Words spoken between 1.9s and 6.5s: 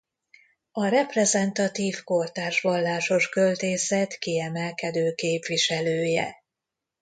kortárs vallásos költészet kiemelkedő képviselője.